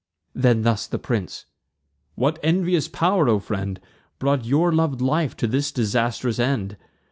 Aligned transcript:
Then 0.33 0.63
thus 0.63 0.87
the 0.87 0.97
prince: 0.97 1.45
"What 2.15 2.39
envious 2.41 2.87
pow'r, 2.87 3.29
O 3.29 3.37
friend, 3.37 3.79
Brought 4.17 4.45
your 4.45 4.73
lov'd 4.73 4.99
life 4.99 5.37
to 5.37 5.45
this 5.45 5.71
disastrous 5.71 6.39
end? 6.39 6.75